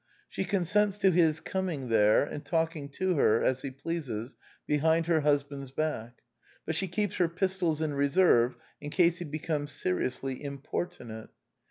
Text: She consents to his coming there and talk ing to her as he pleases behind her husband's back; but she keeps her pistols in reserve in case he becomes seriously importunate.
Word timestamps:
She 0.27 0.45
consents 0.45 0.97
to 0.97 1.11
his 1.11 1.39
coming 1.39 1.89
there 1.89 2.23
and 2.23 2.43
talk 2.43 2.75
ing 2.75 2.89
to 2.93 3.13
her 3.17 3.43
as 3.43 3.61
he 3.61 3.69
pleases 3.69 4.35
behind 4.65 5.05
her 5.05 5.21
husband's 5.21 5.69
back; 5.71 6.23
but 6.65 6.73
she 6.73 6.87
keeps 6.87 7.17
her 7.17 7.29
pistols 7.29 7.81
in 7.81 7.93
reserve 7.93 8.57
in 8.79 8.89
case 8.89 9.19
he 9.19 9.25
becomes 9.25 9.73
seriously 9.73 10.43
importunate. 10.43 11.29